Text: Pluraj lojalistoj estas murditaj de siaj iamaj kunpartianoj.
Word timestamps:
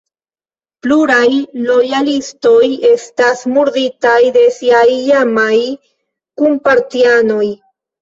Pluraj 0.85 1.27
lojalistoj 1.65 2.71
estas 2.93 3.45
murditaj 3.53 4.17
de 4.41 4.49
siaj 4.59 4.83
iamaj 4.99 5.55
kunpartianoj. 5.79 7.51